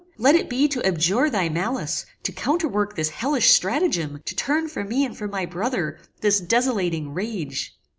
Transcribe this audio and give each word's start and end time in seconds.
Let 0.17 0.33
it 0.33 0.49
be 0.49 0.67
to 0.69 0.83
abjure 0.83 1.29
thy 1.29 1.47
malice; 1.49 2.07
to 2.23 2.31
counterwork 2.31 2.95
this 2.95 3.09
hellish 3.09 3.51
stratagem; 3.51 4.19
to 4.25 4.35
turn 4.35 4.67
from 4.67 4.87
me 4.89 5.05
and 5.05 5.15
from 5.15 5.29
my 5.29 5.45
brother, 5.45 5.99
this 6.21 6.39
desolating 6.39 7.13
rage! 7.13 7.77